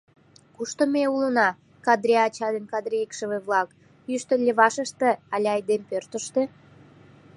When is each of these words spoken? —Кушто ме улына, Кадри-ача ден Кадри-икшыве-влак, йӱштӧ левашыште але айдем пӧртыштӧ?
—Кушто 0.55 0.83
ме 0.93 1.03
улына, 1.13 1.49
Кадри-ача 1.85 2.47
ден 2.53 2.65
Кадри-икшыве-влак, 2.71 3.69
йӱштӧ 4.09 4.33
левашыште 4.43 5.09
але 5.33 5.47
айдем 5.55 5.81
пӧртыштӧ? 5.89 6.41